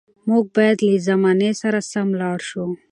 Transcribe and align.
موږ 0.27 0.43
باید 0.55 0.77
له 0.87 0.95
زمانې 1.09 1.51
سره 1.61 1.79
سم 1.91 2.07
لاړ 2.21 2.37
شو. 2.49 2.65